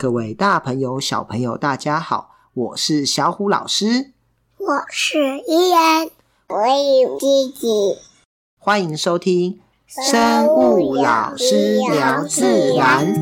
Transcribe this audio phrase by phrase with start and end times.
[0.00, 4.12] 各位大朋友、小朋友，大家好，我是小虎老师，
[4.56, 6.08] 我是依然，
[6.48, 6.56] 我
[7.02, 7.98] 有弟弟，
[8.56, 13.12] 欢迎收听生物老师聊自然，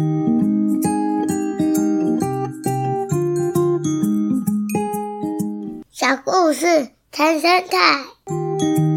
[5.90, 8.87] 小故事谈生态。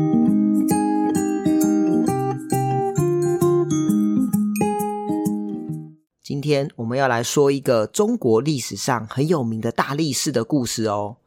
[6.42, 11.18] 今天我们要来说一个中国历史上很有名的大力士的故事哦。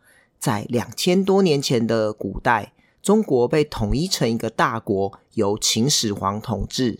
[0.41, 6.99] 在两千多年前的古代，中国被统一成一个大国，由秦始皇统治。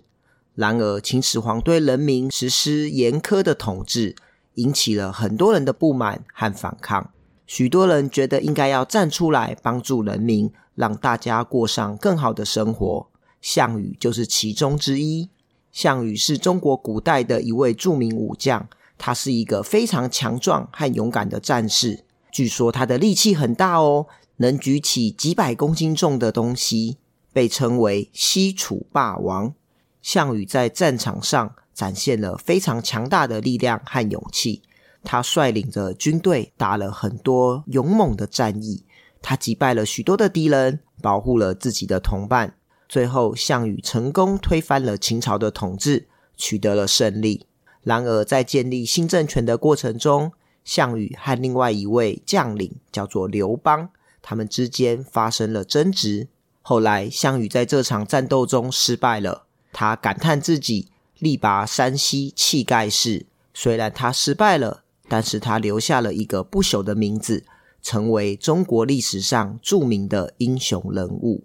[0.55, 4.15] 然而，秦始皇对人民实施严苛的统治，
[4.55, 7.11] 引起了很多人的不满和反抗。
[7.49, 13.09] 许多人觉得应该要站出来帮助人民，让大家过上更好的生活。
[13.41, 15.31] 项羽就是其中之一。
[15.75, 22.05] 项羽是中国古代的一位著名武将，他是一个非常强壮和勇敢的战士。
[22.31, 26.99] 据说他的力气很大哦，能举起几百公斤重的东西，
[27.33, 29.53] 被称为西楚霸王。
[30.01, 34.63] 项羽在战场上展现了非常强大的力量和勇气，
[35.03, 38.85] 他率领着军队打了很多勇猛的战役，
[39.21, 42.55] 他击败了许多的敌人，保护了自己的同伴。
[42.95, 46.07] 最后，项羽成功推翻了秦朝的统治，
[46.37, 47.45] 取得了胜利。
[47.83, 50.31] 然而，在建立新政权的过程中，
[50.65, 53.89] 项羽和另外一位将领叫做刘邦，
[54.23, 56.29] 他们之间发生了争执。
[56.63, 60.87] 后来，项羽在这场战斗中失败了，他感叹自己
[61.19, 63.27] 力拔山兮气盖世。
[63.53, 67.43] 虽然他失败了，但是他留下了一个不朽的名字，
[67.83, 71.43] 成为中国历史上著名的英雄人物。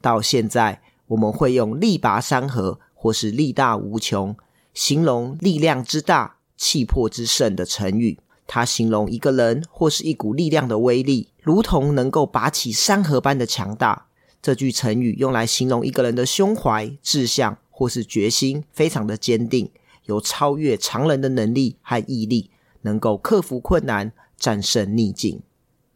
[0.00, 4.36] 到现在，我们会用“力拔山河”或是“力大无穷”
[4.74, 8.18] 形容力量之大、气魄之盛的成语。
[8.46, 14.06] 它形容一个人或是一股力量的威力，如同能够拔起山河般的强大。
[14.40, 19.70] 这句成语用来形容一个人的胸怀、志向或是决心非常的坚定，
[20.04, 22.50] 有超越常人的能力和毅力，
[22.82, 25.40] 能够克服困难、战胜逆境。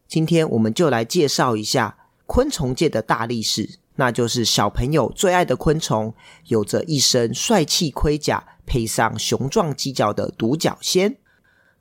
[0.07, 3.79] 今天，我们就来介绍一下昆虫界的大力士。
[4.01, 6.11] 那就是小朋友最爱的昆虫，
[6.47, 11.17] 有着一身帅气盔甲，配上雄壮犄角的独角仙。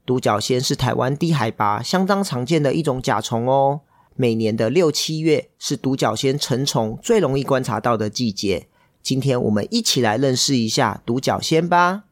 [0.04, 3.80] 独角仙是台湾低海拔相当常见的一种甲虫哦。
[4.16, 8.68] 每年的六七月是独角仙成虫最容易观察到的季节。
[9.02, 12.02] 今天我们一起来认识一下独角仙吧。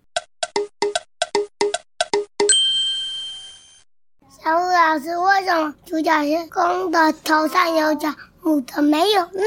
[4.43, 8.09] 小虎老师，为什么独角仙公的头上有角，
[8.41, 9.43] 母的没有呢？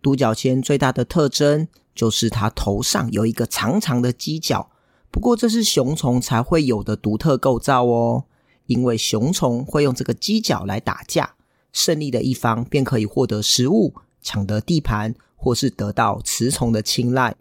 [0.00, 4.70] 独角仙最大的特征就是它头上有一个长长的犄角，
[5.10, 8.24] 不过这是雄虫才会有的独特构造哦。
[8.66, 11.34] 因为雄虫会用这个犄角来打架，
[11.72, 17.34] 胜利的一方便可以获得食物、抢得地盘，或是得到雌虫的青睐。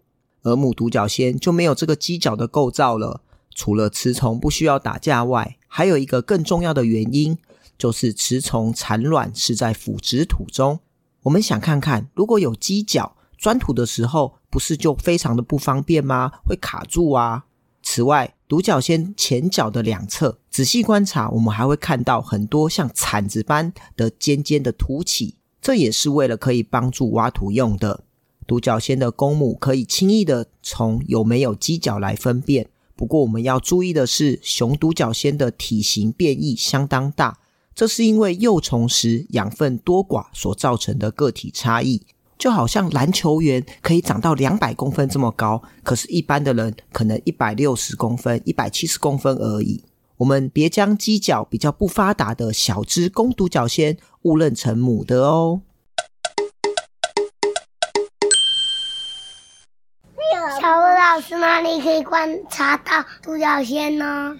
[0.44, 3.22] 而母独角仙就没有这个犄角的构造了。
[3.54, 7.38] 除了雌虫不需要打架外，还有一个更重要的原因，
[7.78, 10.80] 就是雌虫产卵是在腐殖土中。
[11.28, 16.32] 我们想看看，如果有犄角钻土的时候，不是就非常的不方便吗？
[16.46, 17.44] 会卡住啊。
[17.84, 28.06] 此外，独角仙前脚的两侧，仔细观察，我们还会看到很多像铲子般的尖尖的凸起，这也是为了可以帮助挖土用的。
[28.48, 32.70] 独角仙的公母可以轻易的从有没有犄角来分辨。
[32.96, 37.40] 不过，我们要注意的是，雄独角仙的体型变异相当大。
[37.78, 42.02] 这是因为幼虫时养分多寡所造成的个体差异，
[42.36, 49.84] 就好像篮球员可以长到两百公分这么高，可是一般的人可能一百六十公分、一百七十公分而已。
[50.18, 55.62] 我们别将犄角比较不发达的小只公独角仙误认成母的哦。
[60.60, 64.36] 小吴老师，哪里可以观察到独角仙呢？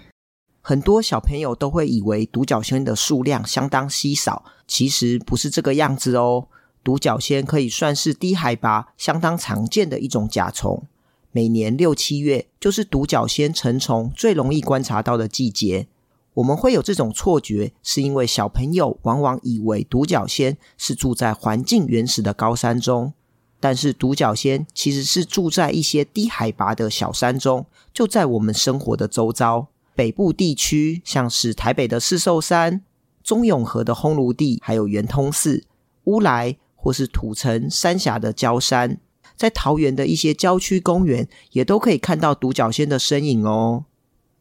[0.70, 6.50] 很多小朋友都会以为独角仙的数量相当稀少，其实不是这个样子哦。
[6.84, 10.84] 独角仙可以算是低海拔相当常见的一种甲虫，
[11.32, 15.88] 每年六七月就是独角仙成虫最容易观察到的季节。
[16.34, 23.14] 我们会有这种错觉，是因为小朋友往往以为独角仙是住在环境原始的高山中，
[23.62, 29.68] 但是独角仙其实是住在一些低海拔的小山中，就在我们生活的周遭。
[29.98, 32.84] 北部地区，像是台北的四寿山、
[33.24, 35.64] 中永和的烘炉地，还有圆通寺、
[36.04, 39.00] 乌来或是土城、三峡的礁山，
[39.36, 43.86] 在桃园的一些郊区公园，也都可以看到独角仙的身影哦。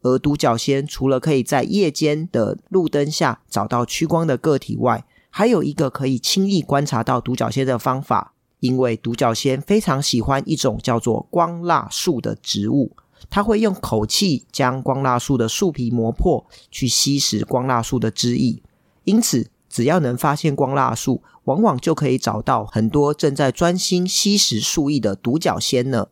[0.03, 12.93] 而独角仙除了可以在夜间的路灯下找到趋光的个体外，还有一个可以轻易观察到独角仙的方法，因为独角仙非常喜欢一种叫做光蜡树的植物，
[13.29, 18.63] 它会用口气将光蜡树的树皮磨破，去吸食光蜡树的汁液。
[19.05, 26.09] 因此，只要能发现光蜡树，往往就可以找到很多正在专心吸食树液的独角仙呢。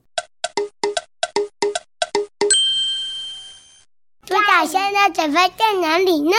[4.26, 6.32] 独角仙的嘴巴在哪里呢？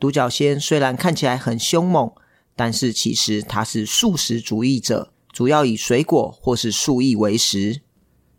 [0.00, 2.12] 独角仙虽然看起来很凶猛，
[2.54, 7.82] 但是其实它是素食主义者，主要以水果或是树液为食。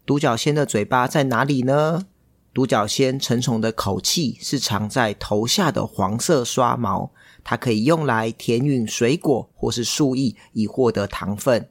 [0.10, 2.08] 独角仙的嘴巴在哪里呢？
[2.52, 7.12] 独角仙成虫的口器是藏在头下的黄色刷毛，
[7.44, 11.70] 它可以用来填吮水果或是树叶，以获得糖分。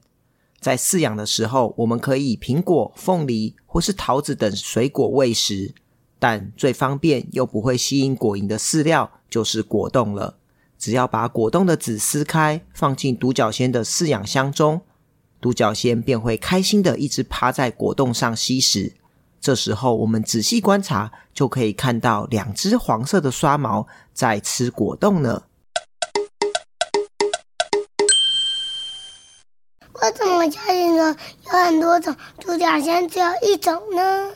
[0.60, 5.74] 在饲养的时候，我们可以苹果、凤梨或是桃子等水果喂食。
[6.20, 10.36] 但最方便又不会吸引果蝇的饲料就是果冻了。
[10.78, 14.82] 只要把果冻的籽撕开，放进独角仙的饲养箱中，
[15.40, 18.94] 独角仙便会开心的一直趴在果冻上吸食。
[19.40, 25.44] 这时候我们仔细观察，就可以看到两只黄色的刷毛在吃果冻呢。
[30.00, 34.32] 为什么家里呢有很多种，独角仙只有一种呢？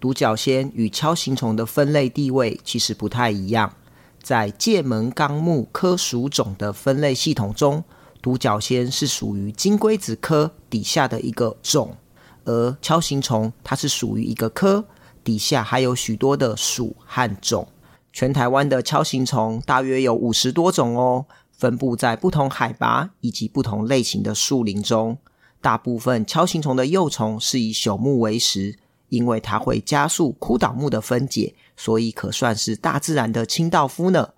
[0.00, 3.74] 独角仙与锹形虫的分类地位其实不太一样，
[4.22, 7.84] 在界门纲目科属种的分类系统中，
[8.28, 11.96] 独角仙是属于金龟子科底下的一个种，
[12.44, 14.84] 而锹形虫它是属于一个科，
[15.24, 17.66] 底下还有许多的属和种。
[18.12, 21.24] 全台湾的锹形虫大约有五十多种哦，
[21.56, 25.16] 分布在不同海拔以及不同类型的树林中。
[25.62, 28.76] 大部分锹形虫的幼虫是以朽木为食。
[29.08, 34.34] 因为它会加速枯倒木的分解，所以可算是大自然的清道夫呢。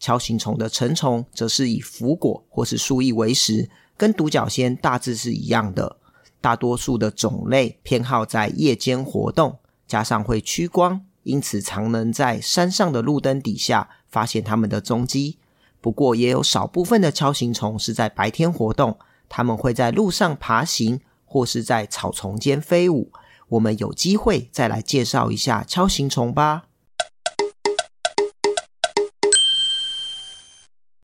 [0.00, 5.98] 锹形虫的成虫则是以腐果或是树叶为食，跟独角仙大致是一样的。
[6.40, 15.38] 大多数的种类偏好在夜间活动，加上会趋光，因此常能在山上的路灯底下发现它们的踪迹。
[15.82, 18.98] 不过，也有少部分的锹形虫是在白天活动，
[19.28, 23.12] 它们会在路上爬行，或是在草丛间飞舞。
[23.48, 26.64] 我们有机会再来介绍一下锹形虫吧。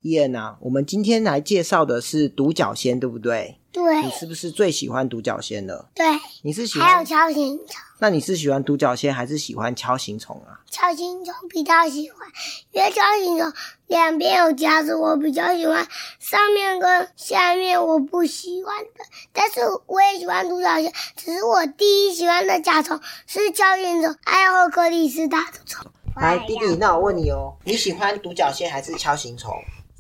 [0.06, 3.58] 伊恩啊，我们今天来介绍的是独角仙，对不对？
[3.72, 4.02] 对。
[4.02, 5.88] 你是不是最喜欢独角仙了？
[5.94, 6.06] 对。
[6.42, 6.88] 你是喜欢？
[6.88, 7.66] 还有锹形虫。
[7.98, 10.60] 那你是喜欢独角仙还是喜欢锹形虫啊？
[10.70, 12.28] 锹形虫比较喜欢，
[12.72, 13.52] 因为锹形虫
[13.86, 15.88] 两边有夹子，我比较喜欢
[16.20, 19.04] 上面跟下面我不喜欢的。
[19.32, 25.90] 但是我也喜欢独角仙，只是我第一喜欢的甲虫是锹形虫，还有赫克利斯大的虫。
[26.16, 29.52] 来，弟弟，那我问你哦，你喜欢独角仙还是锹形虫？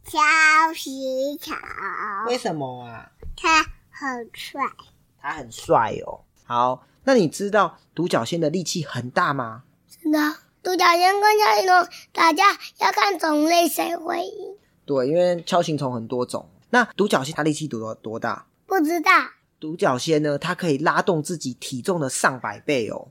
[0.06, 1.56] 锹形虫。
[2.26, 3.10] 为什么啊？
[3.36, 4.62] 它很帅。
[5.20, 6.20] 它很帅哦。
[6.44, 6.86] 好。
[7.08, 9.62] 那你知道独角仙的力气很大吗？
[10.02, 10.18] 真的，
[10.60, 12.42] 独角仙跟锹形虫打架
[12.78, 14.56] 要看种类谁会赢。
[14.84, 16.48] 对，因为锹形虫很多种。
[16.70, 18.46] 那独角仙它力气多多大？
[18.66, 19.12] 不知道。
[19.60, 23.06] 独角仙呢，它可以拉动自己体重的上百倍哦。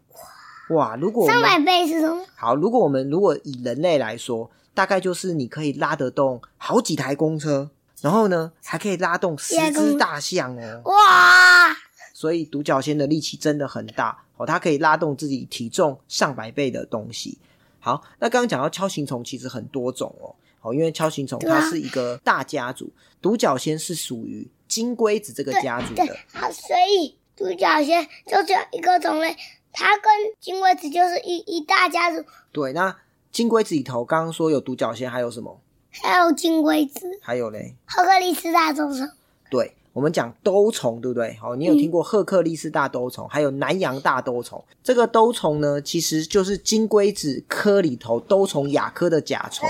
[0.72, 2.26] 哇，如果上百倍是什么？
[2.36, 10.82] 好，如果我们如果以人类来说，大概就是你可以拉得动好几台公车，然后呢，还可以拉动十只大象哦。
[10.86, 11.76] 哇！
[12.14, 17.38] 所以独角仙的力气真的很大哦，它可以拉动自己体重上百倍的东西。
[17.80, 22.92] 好，那刚刚讲到锹形虫其实很多种哦，哦，因为锹形虫它是一个大家族，
[23.22, 26.04] 独角仙是属于金龟子这个家族的。
[26.34, 29.36] 好，所以独角仙就只有一个种类，
[29.74, 30.06] 它跟
[30.40, 32.24] 金龟子就是一一大家族。
[32.52, 32.96] 对，那
[33.36, 35.60] 金龟子里头刚刚说有独角仙，还有什么？
[35.92, 39.06] 还有金龟子，还有嘞，赫克利斯大兜虫。
[39.52, 39.76] 对。
[39.92, 41.38] 我们讲兜虫，对不对？
[41.42, 44.64] 好，你有听过赫克利斯大兜虫，嗯、还有南洋大兜虫。
[44.82, 49.68] 这个兜虫呢，其实就是金龟子科里头兜虫亚科的甲虫。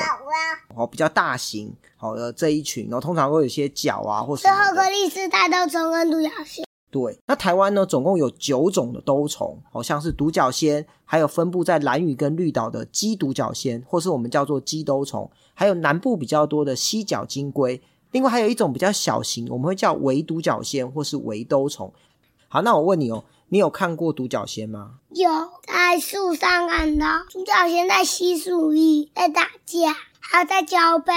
[0.75, 6.64] 哦，比较大型，好的这一群，然后通常会有一些角啊，或是赫克利斯大兜虫跟独角仙。
[6.95, 17.81] 对，那台湾呢，总共有九种的兜虫，好像是独角仙，还有分布在兰屿跟绿岛的鸡独角仙，或是我们叫做鸡兜虫，还有南部比较多的犀角金龟。
[18.11, 21.91] 另外还有一种比较小型，我们会叫围独角仙或是围兜虫。
[22.47, 24.99] 好，那我问你哦，你有看过独角仙吗？
[25.09, 25.29] 有，
[25.67, 31.11] 在树上看到独角仙在吸树叶，在打架，还有在交配。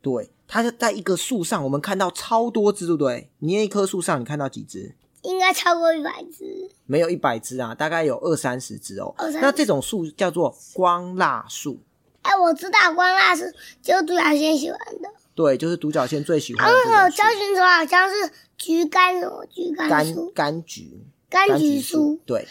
[0.00, 3.32] 对，它是在一个树上，我们看到超多只，对不对？
[3.40, 4.94] 你那一棵树上，你看到几只？
[5.28, 6.68] 一应该超过一百只。
[6.86, 9.14] 没有一百只啊，大概有二三十只哦。
[9.18, 9.42] 二三。
[9.42, 11.78] 那这种树叫做光蜡树。
[12.22, 13.44] 哎，我知道光蜡树
[13.82, 15.08] 就是独角仙喜欢的。
[15.34, 16.72] 对，就是独角仙最喜欢的。
[16.90, 20.32] 还有锹形虫好像是橘甘什么橘甘树。
[20.34, 21.04] 柑橘。
[21.30, 22.18] 柑橘树。
[22.24, 22.48] 对。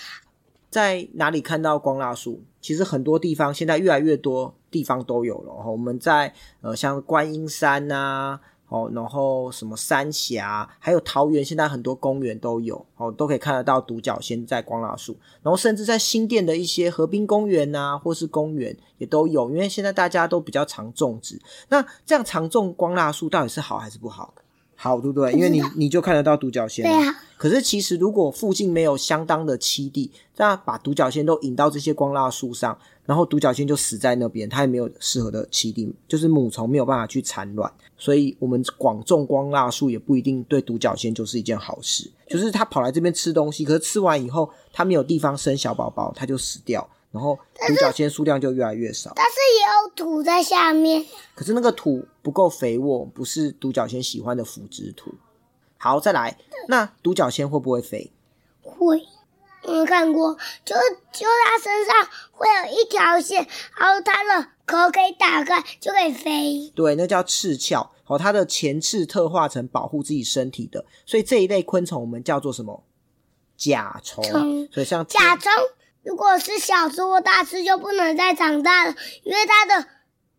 [0.69, 2.43] 在哪里看到光蜡树？
[2.61, 5.53] 其实很多地方现在越来越多地方都有了。
[5.65, 15.15] 我们在呃，像观音山呐，哦，然后什么三峡，还有桃园，现在很多公园都有哦，都可以看得到独角仙在光蜡树。
[15.41, 21.39] 然后甚至在新店的一些河滨公园呐，或是公园也都有，因为现在大家都比较常种植。
[21.69, 24.33] 那这样常种光蜡树到底是好还是不好？
[24.79, 25.33] 好，对不对？
[25.33, 26.85] 因为你你就看得到独角仙。
[26.85, 27.13] 对啊。
[27.35, 37.71] 可是其实如果附近没有相当的栖地，那把独角仙都引到这些光蜡树上，然后独角仙就死在那边，它也没有适合的栖地，就是母虫没有办法去产卵。
[37.95, 42.09] 所以我们广种光蜡树也不一定对独角仙就是一件好事。
[42.27, 46.87] 就是它跑来这边吃东西，可是吃完以后它没有地方生小宝宝，它就死掉。
[47.11, 51.05] 然后独角仙数量就越来越少，但是也有土在下面。
[51.33, 55.15] 可是那个土不够肥沃，不是独角仙喜欢的腐殖土。
[55.77, 56.37] 好，再来，
[56.67, 58.11] 那独角仙会不会飞？
[58.61, 59.01] 会，
[59.63, 60.33] 我有看过，
[60.65, 60.75] 就
[61.13, 63.47] 就它身上会有一条线，
[63.77, 66.71] 然后它的壳可以打开，就可以飞。
[66.75, 67.89] 对，那叫翅鞘。
[68.03, 72.83] 好，它的前翅特化成保护自己身体的，所以这一类昆虫我们叫做什么？
[73.55, 74.23] 甲虫。
[74.71, 75.51] 所以像甲虫。
[76.07, 79.85] 如果是小只或大只，就不能再长大了，因为它的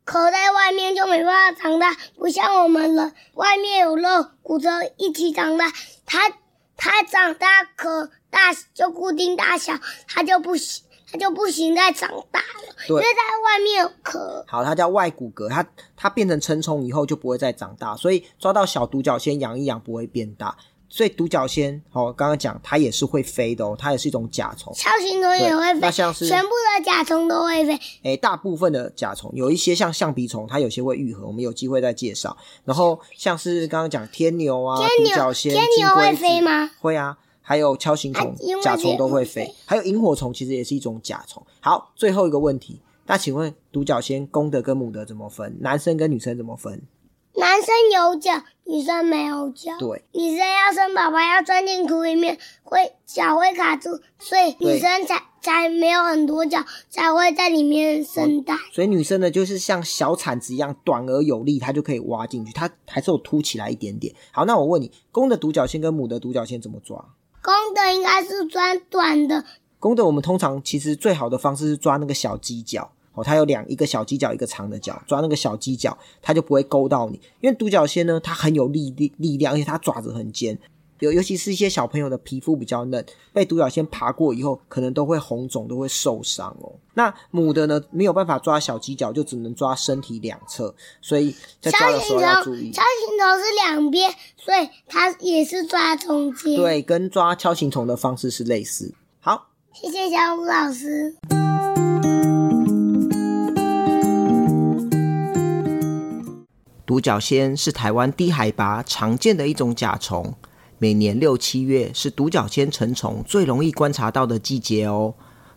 [0.03, 5.71] 壳在外面就没办法长大，不像我们人，外面有肉，骨头一起长大。
[6.07, 6.33] 它
[6.75, 9.75] 它长大壳大就固定大小，
[10.07, 14.47] 它就不行，它就不行再长大了，因为它外面有壳。
[14.49, 20.57] 好，它叫外骨骼，它它变成成虫以后就不会再长大，所以抓到小独角仙养一养不会变大。
[20.88, 24.73] 所以独角仙，哦，刚刚讲它也是会飞的哦，它也是一种甲虫。
[24.73, 27.78] 锹形虫也会飞，那像是全部的甲虫都会飞。
[28.02, 32.37] 诶，大部分的甲虫有一些像橡皮虫，它有些会愈合，我们有机会再介绍。
[32.64, 36.71] 然后像是刚刚讲天牛啊，天牛独角仙、天牛会飞吗？
[36.80, 41.45] 会啊，还有锹形虫、甲虫都会飞，还有萤火虫其实也是一种甲虫。
[41.61, 45.59] 好，最后一个问题，那请问独角仙公的跟母的怎么分？
[45.61, 46.83] 男生跟女生怎么分？
[47.35, 48.33] 男生有脚，
[48.69, 49.73] 女生没有脚。
[49.79, 58.59] 对，女生要生宝宝要钻进土里面，会脚会卡住，所以女生才才没有很多脚，才会在里面生蛋。
[58.71, 64.15] 所以女生呢，就是像小铲子一样短而有力，它就可以挖进去，它还是有凸起来一点点。
[64.33, 67.03] 好，那我问你，公的独角仙跟母的独角仙怎么抓？
[67.41, 69.47] 公的应该是抓短的。
[69.79, 72.93] 公的我们通常其实最好的方式是抓那个小犄角。
[73.19, 77.21] 哦，它有两一个小犄角，一个长的角，抓那个小犄角，它就不会勾到你。
[77.41, 80.59] 因为独角仙呢，它很有力力力量，而且它爪子很尖，
[81.01, 86.73] 尤尤其是一些小朋友的皮肤比较嫩，被独角仙爬过以后，可能都会红肿，都会受伤哦。
[86.95, 92.73] 那母的呢，没有办法抓小犄角，就只能抓身体两侧，所以在抓的时候要注意。
[92.73, 96.57] 锹形虫是两边，所以它也是抓中间。
[96.57, 98.93] 对，跟抓锹形虫的方式是类似。
[99.21, 101.15] 好，谢谢小虎老师。
[106.88, 110.33] 独角仙是台湾低海拔常见的一种甲虫，
[110.78, 115.12] 每年六七月是独角仙成虫最容易观察到的季节哦。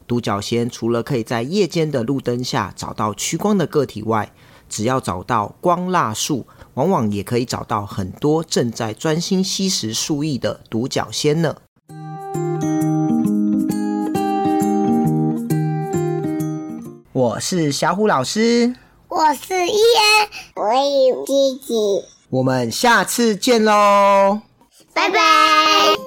[0.06, 4.34] 独角仙除了可以在夜间的路灯下找到趋光的个体外，
[4.68, 11.56] 只要找到光蜡树，往往也可以找到很多正在专心吸食树液的独角仙呢。
[17.14, 18.76] 我是小虎老师。
[19.12, 24.40] 我是伊恩，我有弟弟，我们下次见喽，
[24.94, 26.01] 拜拜。